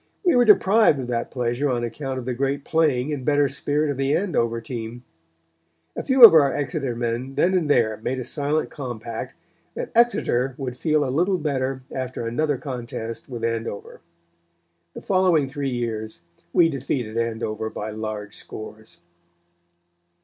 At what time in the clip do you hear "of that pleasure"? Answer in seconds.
0.99-1.69